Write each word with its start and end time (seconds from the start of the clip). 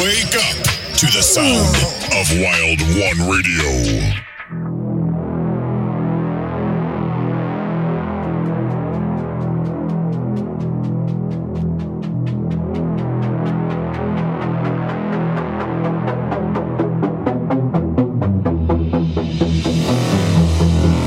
Wake 0.00 0.34
up 0.34 0.56
to 0.96 1.06
the 1.12 1.20
sound 1.20 1.76
of 2.16 2.26
Wild 2.40 2.80
One 2.96 3.18
Radio. 3.28 4.30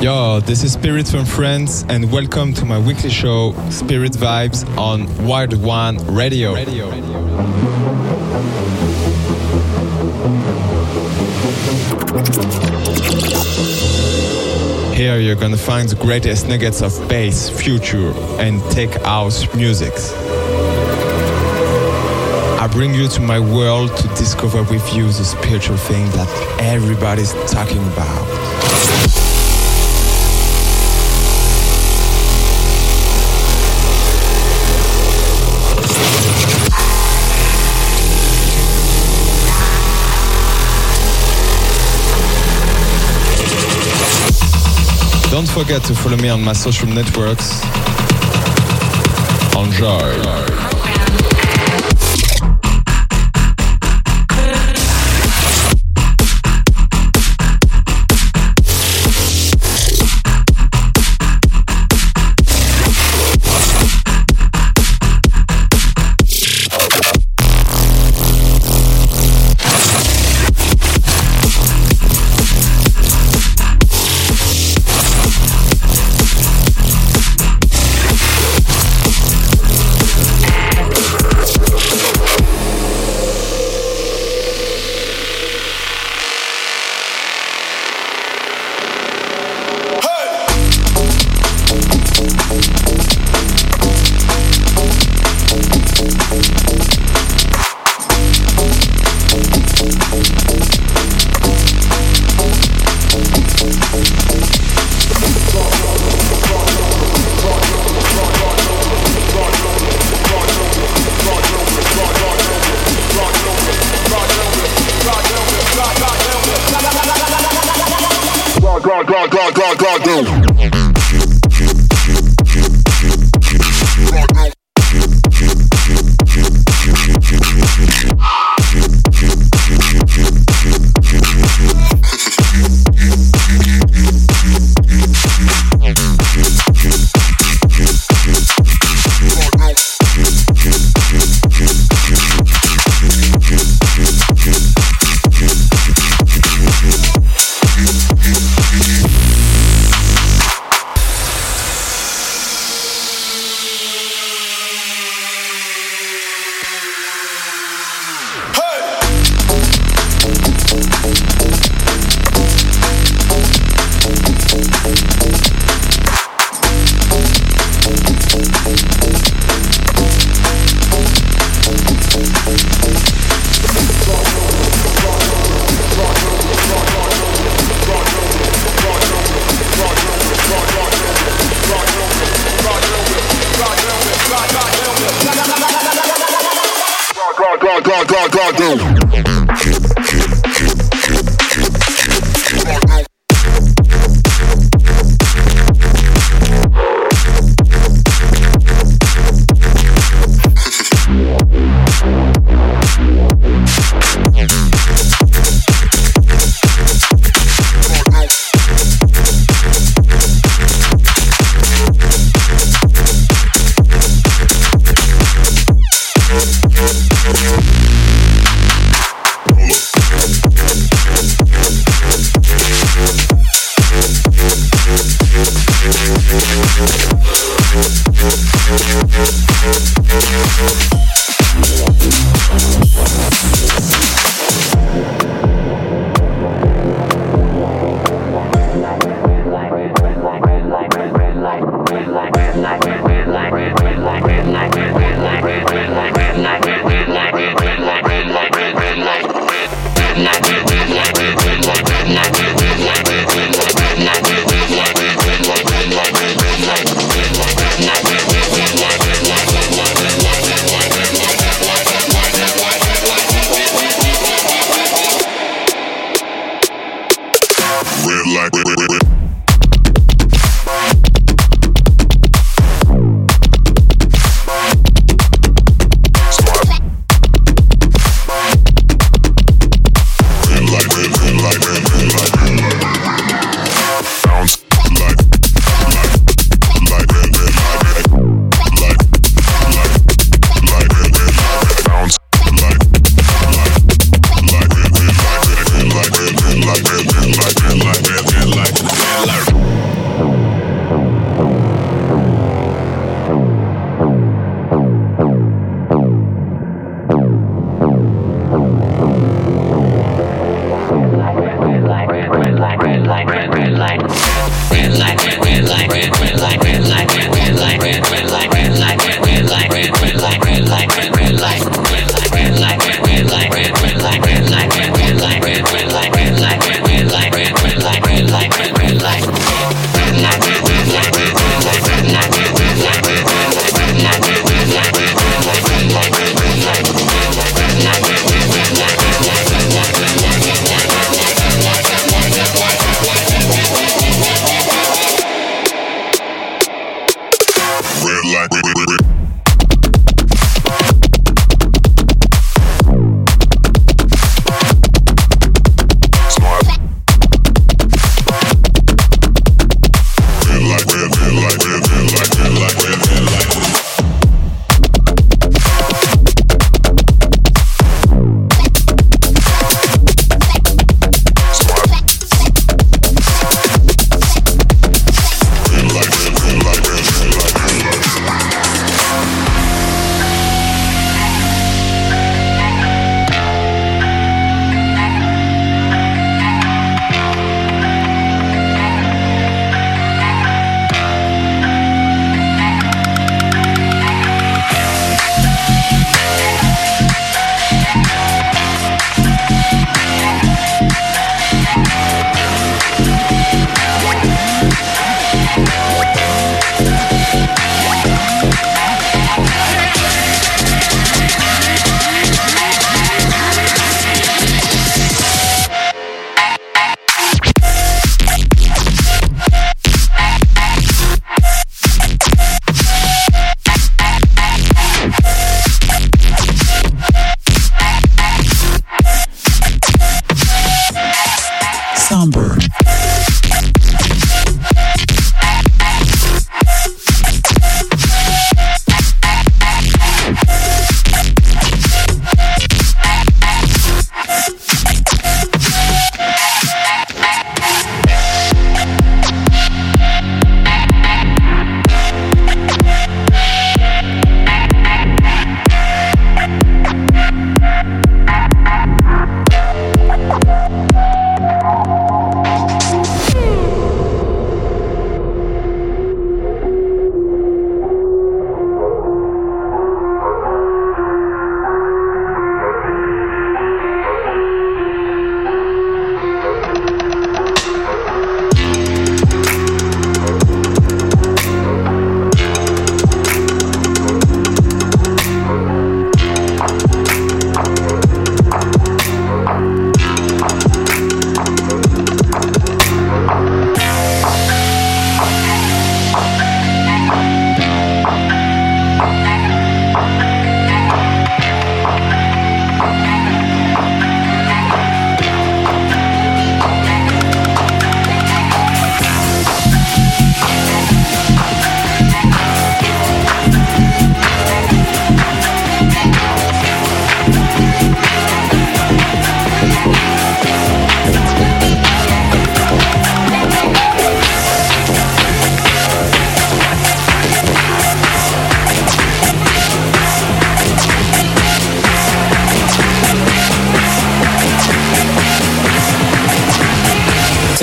Yo, 0.03 0.39
this 0.41 0.63
is 0.63 0.73
Spirit 0.73 1.07
from 1.07 1.25
France, 1.25 1.84
and 1.89 2.12
welcome 2.12 2.53
to 2.53 2.63
my 2.63 2.77
weekly 2.77 3.09
show, 3.09 3.55
Spirit 3.71 4.12
Vibes, 4.12 4.63
on 4.77 5.07
Wild 5.25 5.55
One 5.63 5.98
Radio. 6.13 6.53
Radio. 6.53 7.73
Here 14.95 15.19
you're 15.19 15.35
gonna 15.35 15.55
find 15.55 15.87
the 15.87 15.97
greatest 15.99 16.47
nuggets 16.47 16.81
of 16.81 17.07
bass, 17.07 17.49
future, 17.49 18.11
and 18.39 18.59
tech 18.71 18.89
house 19.03 19.53
musics. 19.53 20.11
I 22.59 22.67
bring 22.71 22.95
you 22.95 23.07
to 23.09 23.21
my 23.21 23.39
world 23.39 23.95
to 23.97 24.07
discover 24.09 24.63
with 24.63 24.95
you 24.95 25.05
the 25.05 25.23
spiritual 25.23 25.77
thing 25.77 26.09
that 26.11 26.57
everybody's 26.59 27.33
talking 27.51 27.83
about. 27.93 29.23
Don't 45.34 45.49
forget 45.49 45.84
to 45.85 45.95
follow 45.95 46.17
me 46.17 46.29
on 46.29 46.43
my 46.43 46.53
social 46.53 46.87
networks. 46.87 47.63
Enjoy. 49.57 50.73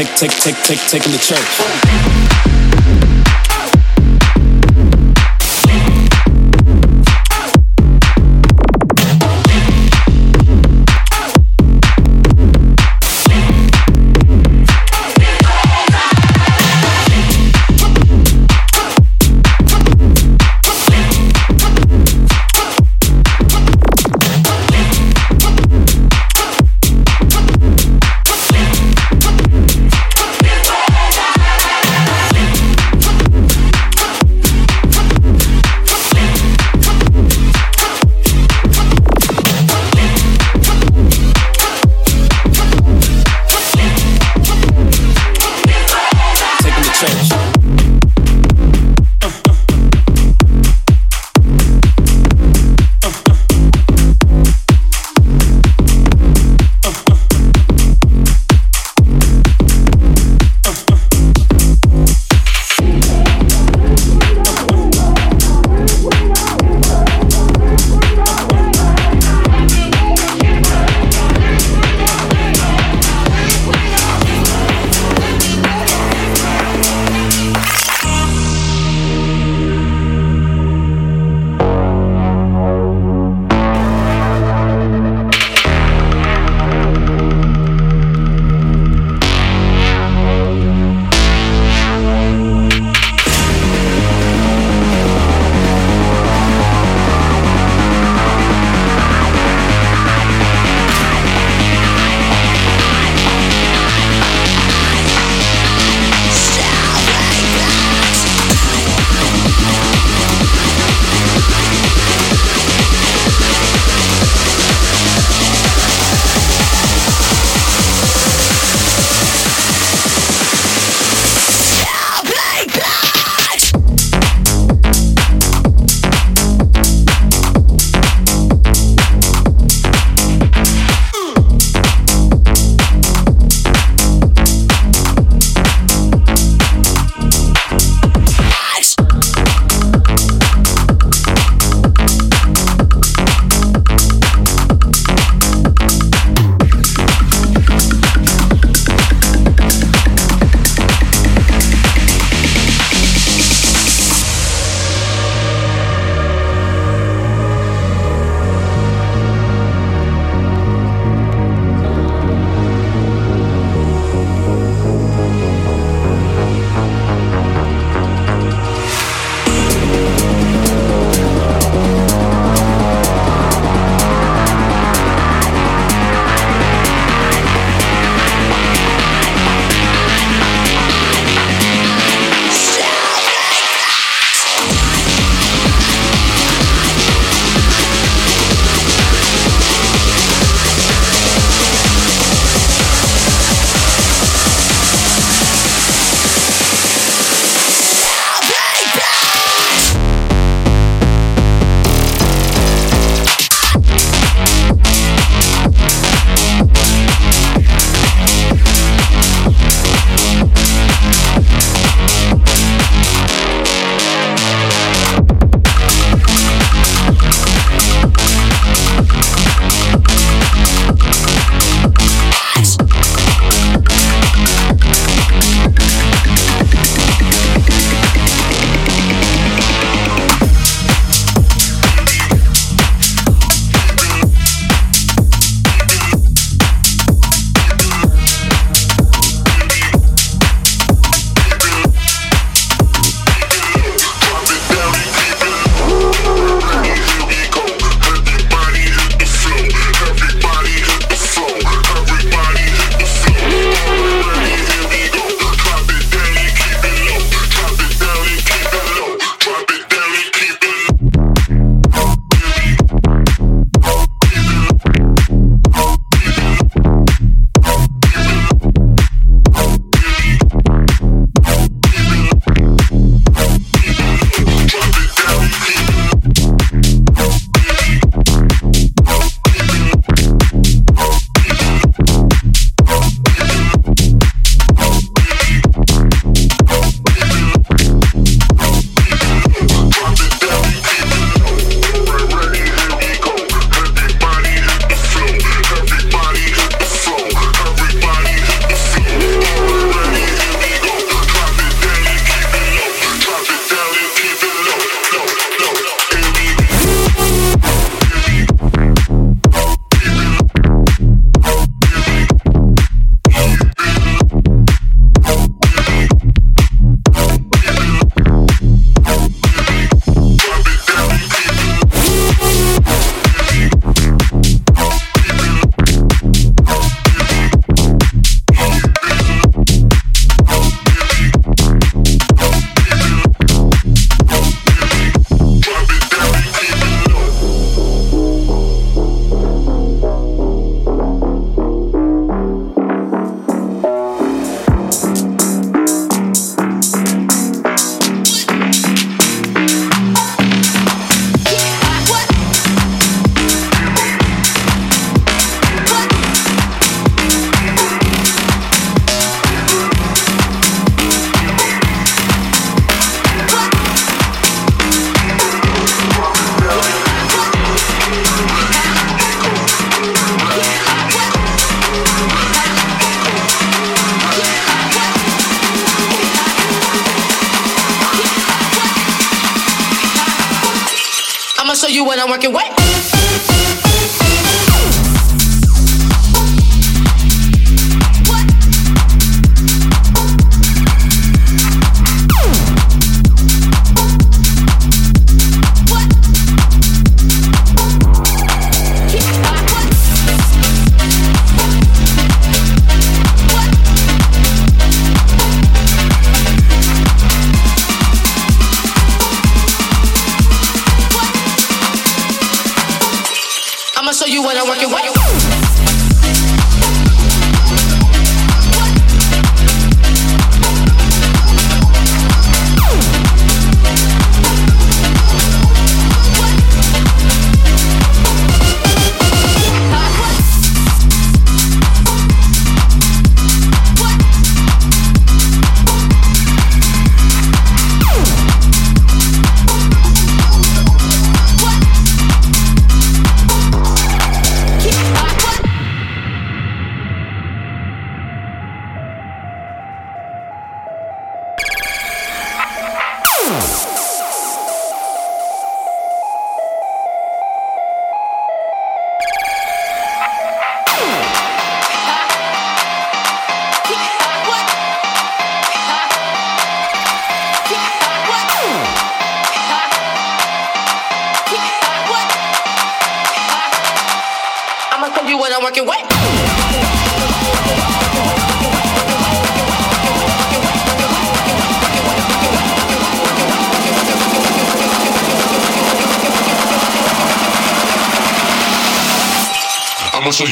Take, 0.04 0.30
take, 0.30 0.30
take, 0.40 0.56
take, 0.64 0.80
taking 0.88 1.12
the 1.12 1.18
church. 1.18 2.19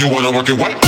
you 0.01 0.09
wanna 0.09 0.31
work 0.31 0.49
it 0.49 0.57
white. 0.57 0.88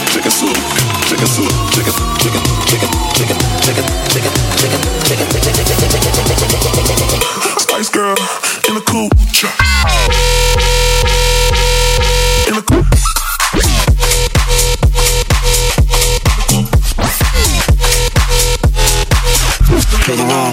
to 20.11 20.17
the 20.17 20.23
wrong. 20.23 20.51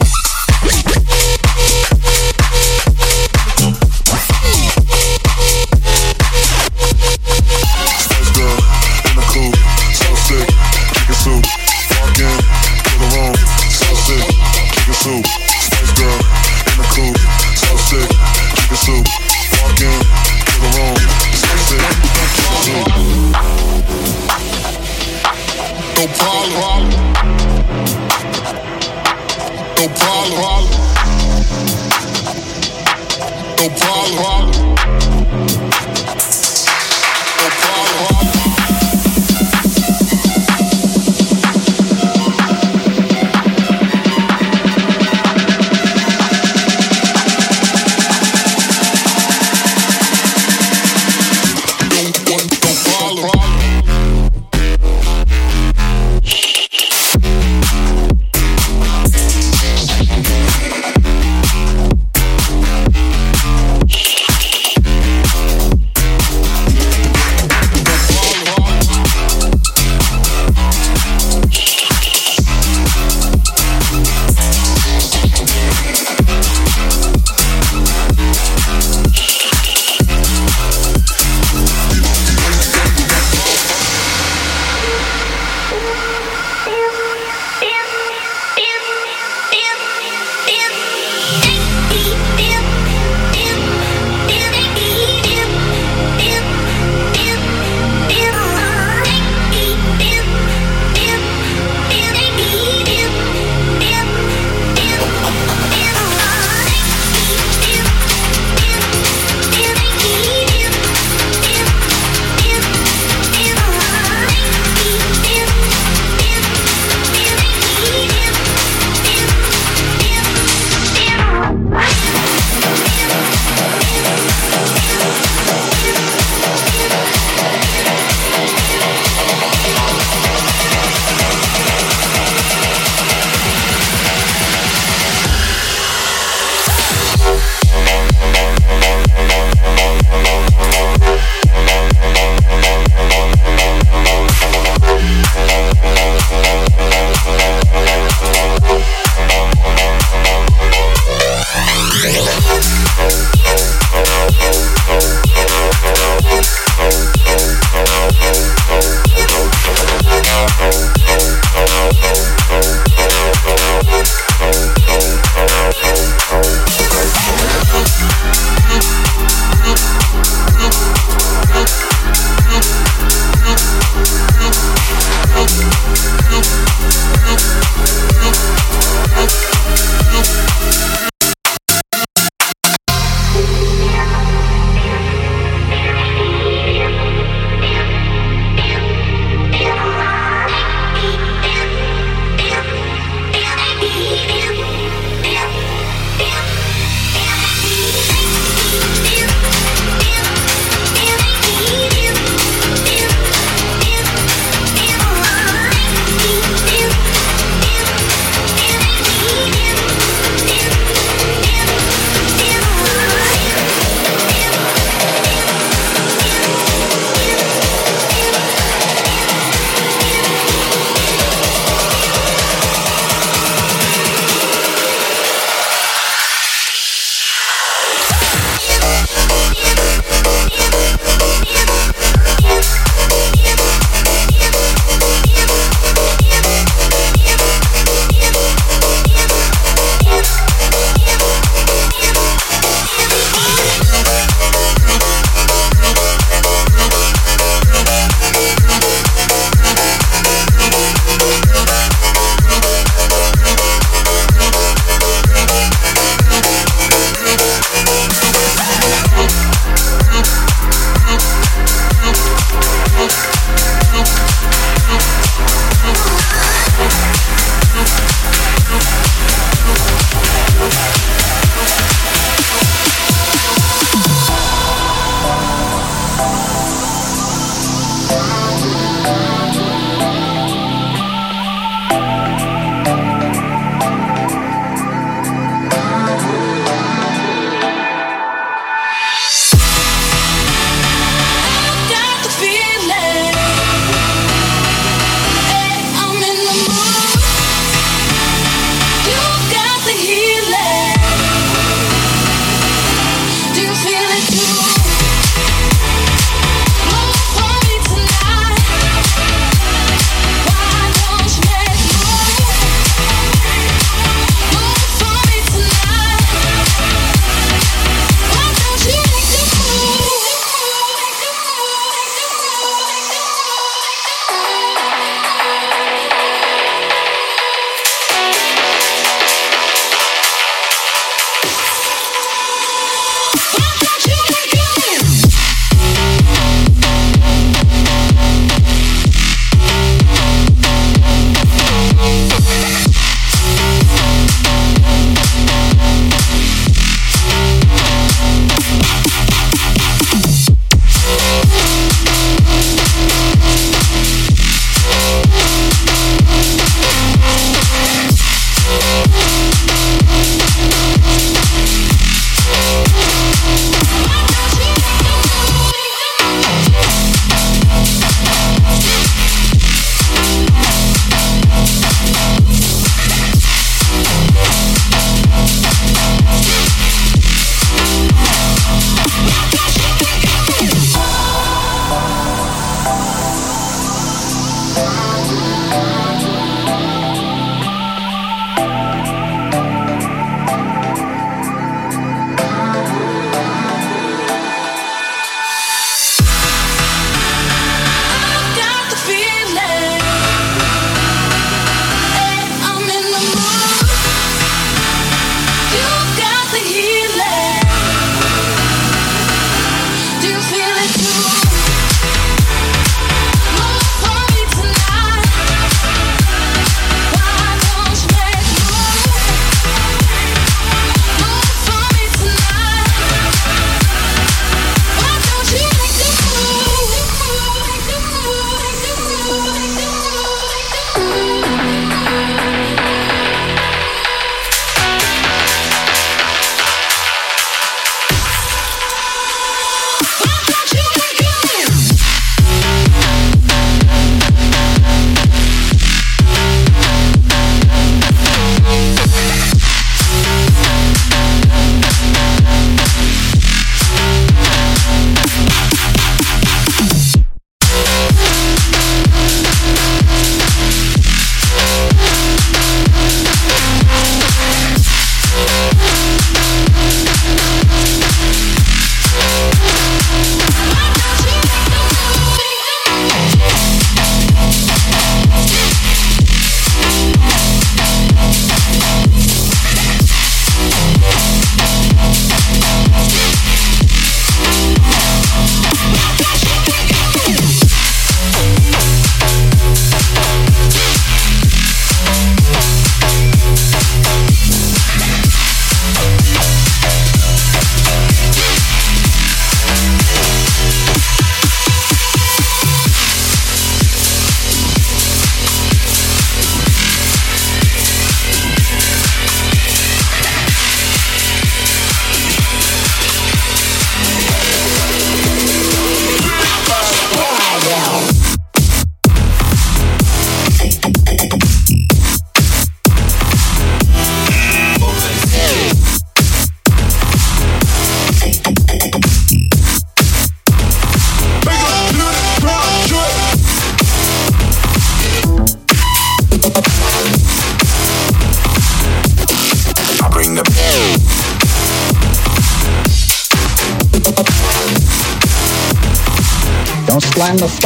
here. 406.74 406.97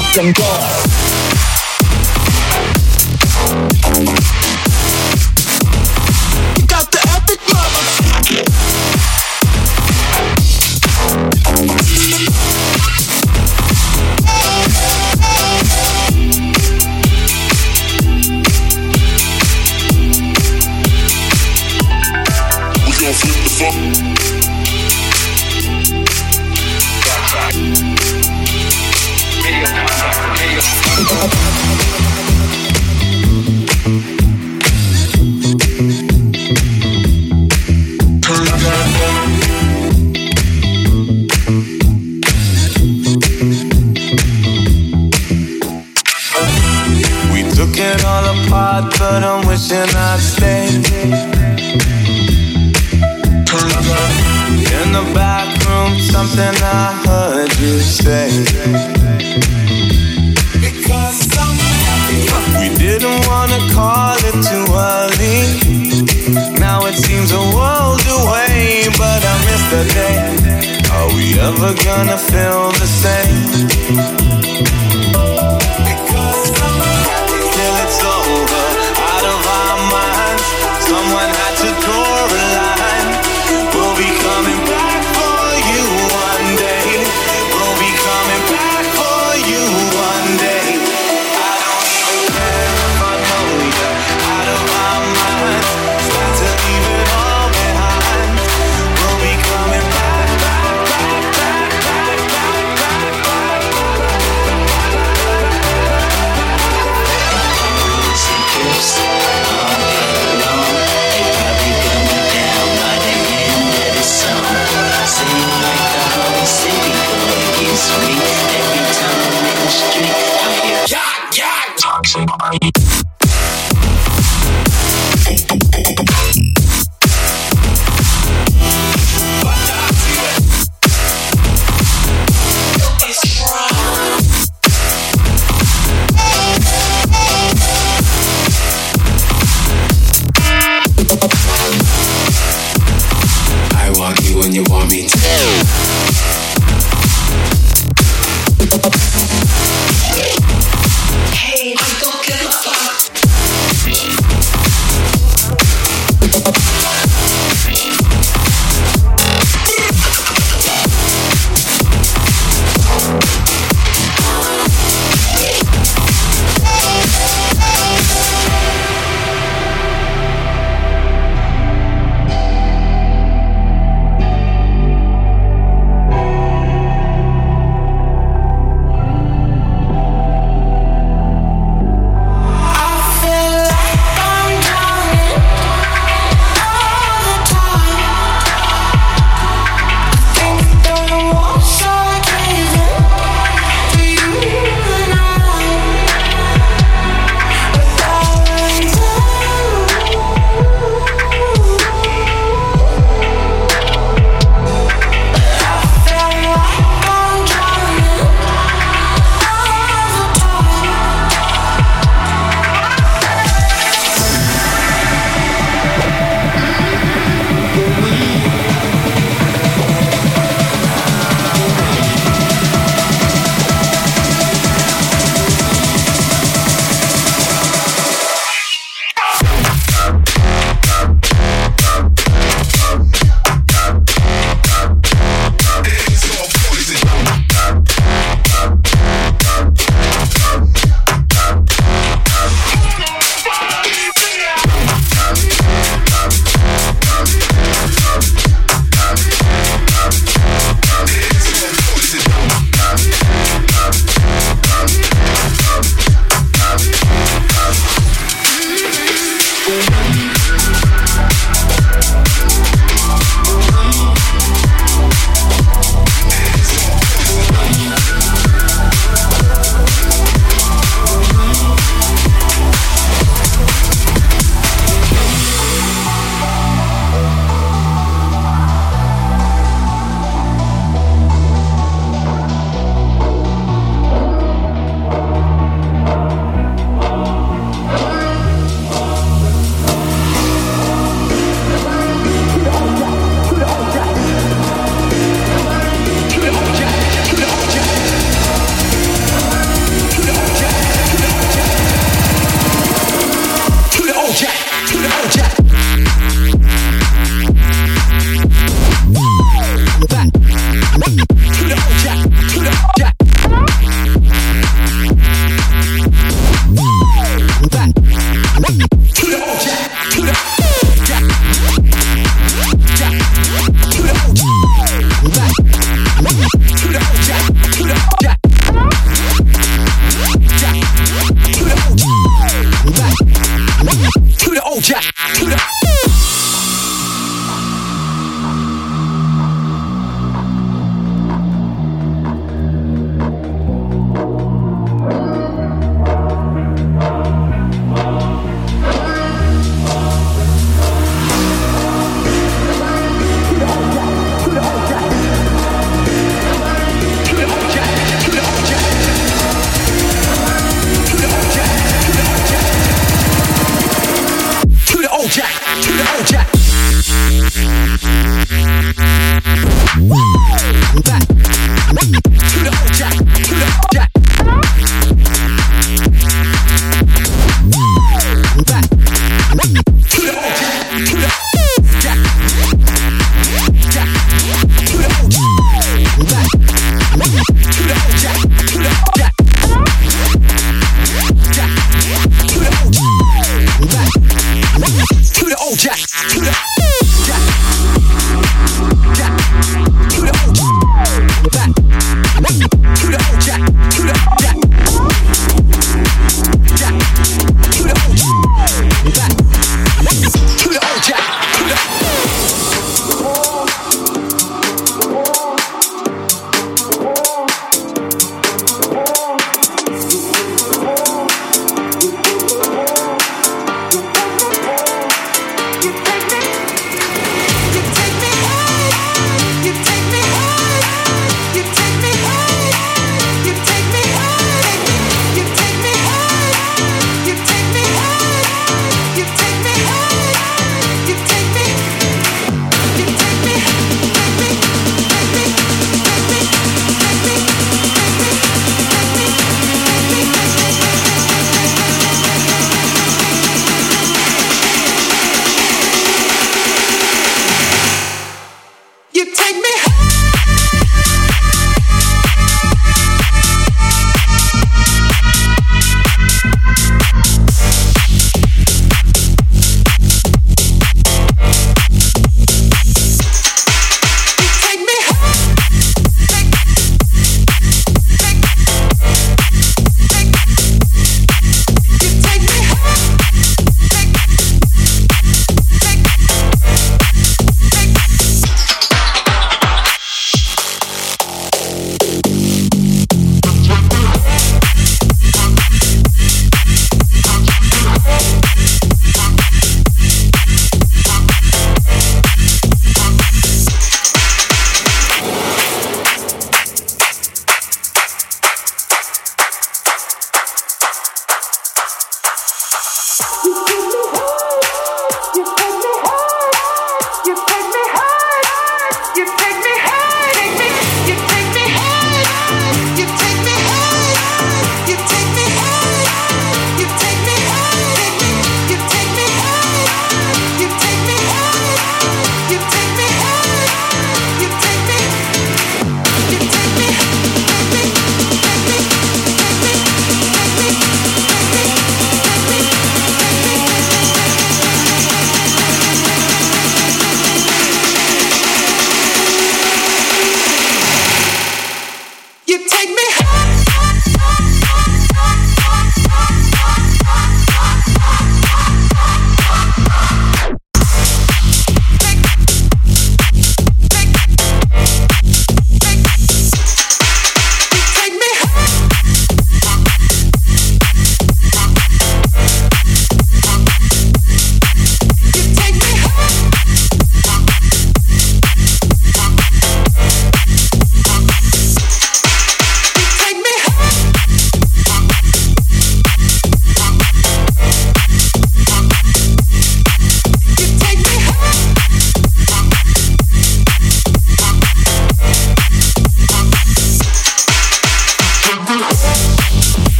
Fucking 0.00 0.32
door. 0.32 0.95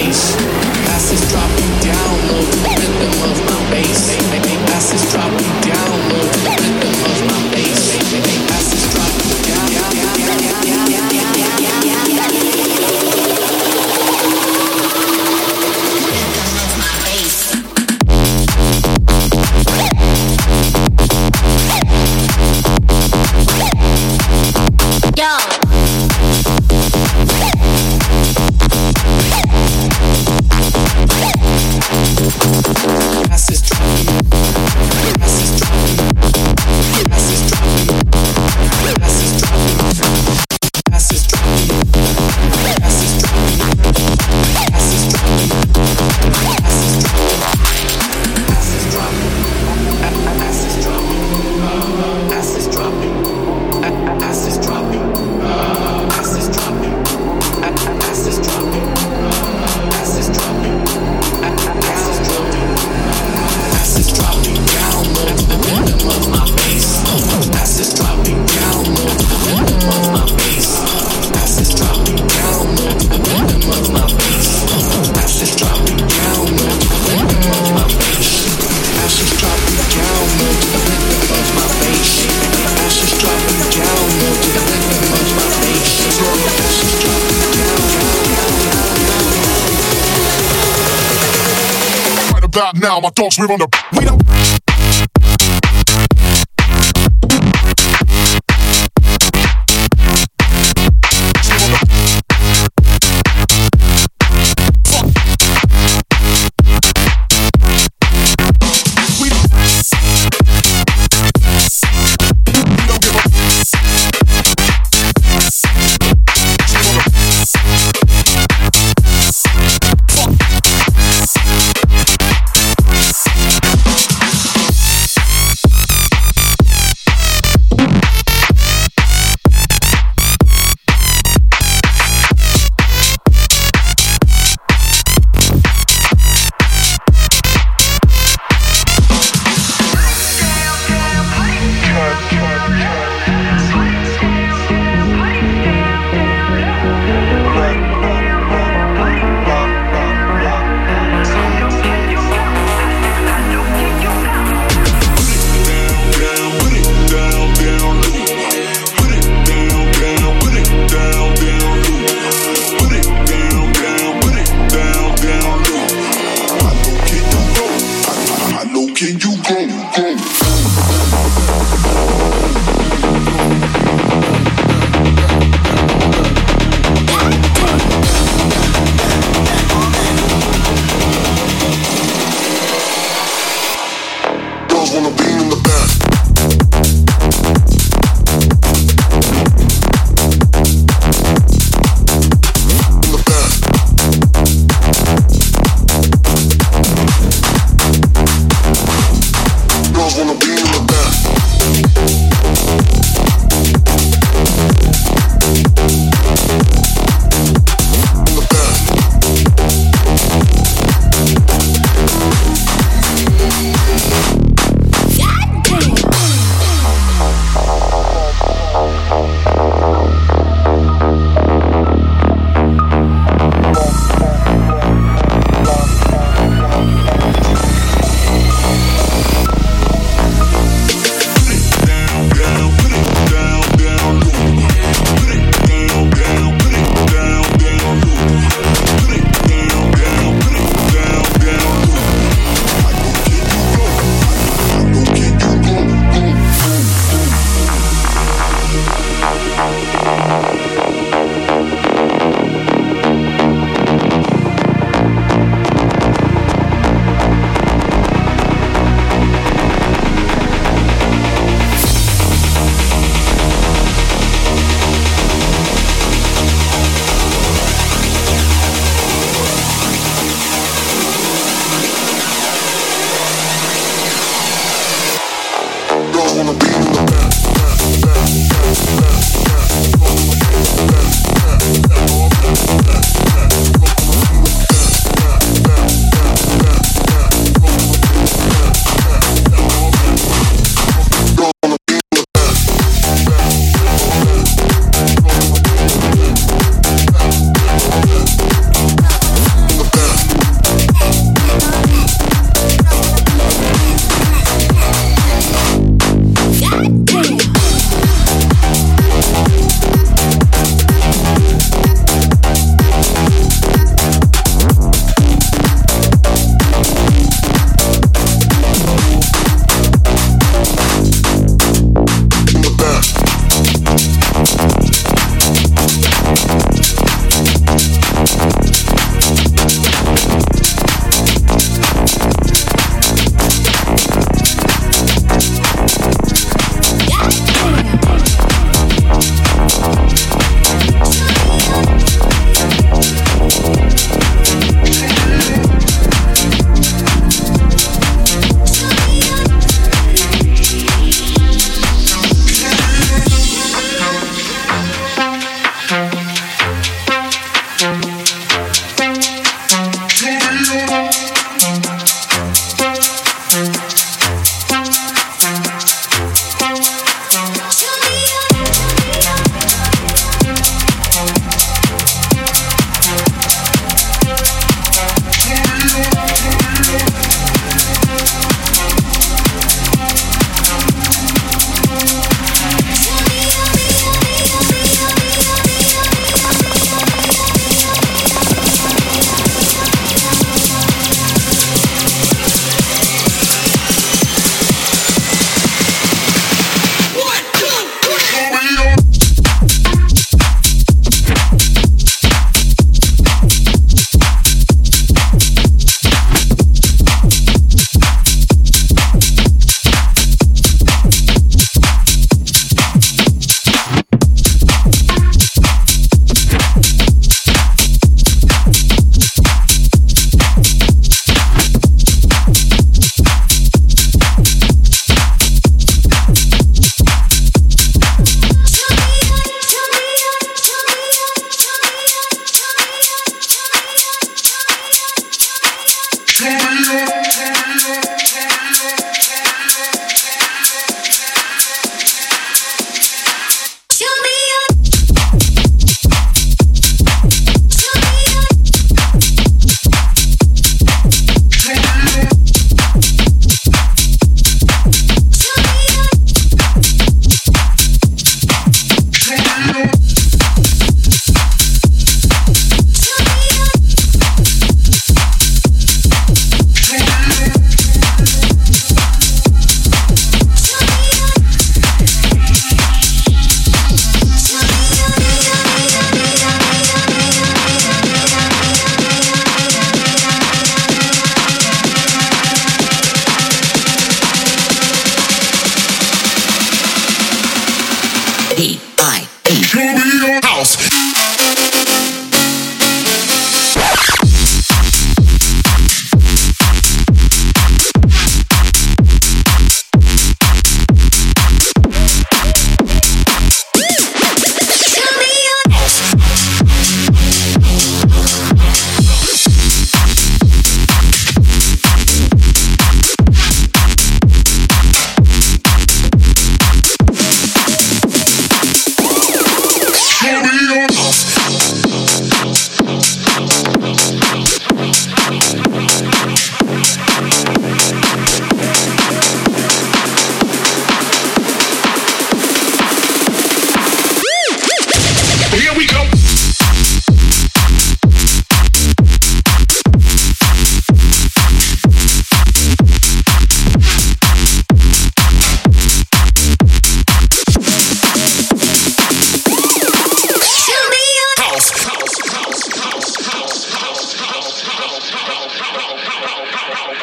face. 0.00 0.79